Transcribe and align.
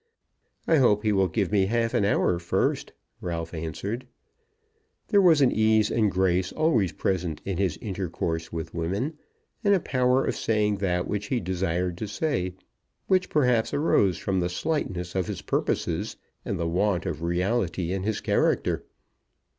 "I 0.67 0.77
hope 0.77 1.03
he 1.03 1.11
will 1.11 1.27
give 1.27 1.51
me 1.51 1.67
half 1.67 1.93
an 1.93 2.05
hour 2.05 2.39
first," 2.39 2.91
Ralph 3.21 3.53
answered. 3.53 4.07
There 5.09 5.21
was 5.21 5.41
an 5.41 5.51
ease 5.51 5.91
and 5.91 6.09
grace 6.09 6.51
always 6.51 6.91
present 6.91 7.39
in 7.45 7.57
his 7.59 7.77
intercourse 7.83 8.51
with 8.51 8.73
women, 8.73 9.19
and 9.63 9.75
a 9.75 9.79
power 9.79 10.25
of 10.25 10.35
saying 10.35 10.77
that 10.77 11.07
which 11.07 11.27
he 11.27 11.39
desired 11.39 11.99
to 11.99 12.07
say, 12.07 12.55
which 13.05 13.29
perhaps 13.29 13.75
arose 13.75 14.17
from 14.17 14.39
the 14.39 14.49
slightness 14.49 15.13
of 15.13 15.27
his 15.27 15.43
purposes 15.43 16.17
and 16.43 16.59
the 16.59 16.67
want 16.67 17.05
of 17.05 17.21
reality 17.21 17.93
in 17.93 18.01
his 18.01 18.21
character. 18.21 18.83